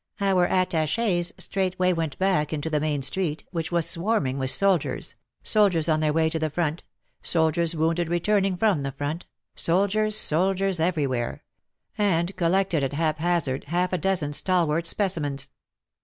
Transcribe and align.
Our 0.19 0.45
attaches 0.45 1.31
straightway 1.37 1.93
went 1.93 2.17
back 2.17 2.51
into 2.51 2.71
the 2.71 2.79
main 2.79 3.03
street, 3.03 3.43
which 3.51 3.71
was 3.71 3.87
swarming 3.87 4.39
with 4.39 4.49
soldiers— 4.49 5.13
soldiers 5.53 5.87
on 5.87 5.99
their 5.99 6.11
way 6.11 6.27
to 6.31 6.39
the 6.39 6.49
front, 6.49 6.81
soldiers 7.21 7.75
wounded 7.75 8.09
return 8.09 8.43
ing 8.43 8.57
from 8.57 8.81
the 8.81 8.91
front, 8.93 9.27
soldiers, 9.53 10.15
soldiers 10.17 10.79
every 10.79 11.05
where— 11.05 11.43
and 11.99 12.35
collected 12.35 12.83
at 12.83 12.93
haphazard 12.93 13.65
half 13.65 13.93
a 13.93 13.99
dozen 13.99 14.33
stalwart 14.33 14.87
specimens. 14.87 15.51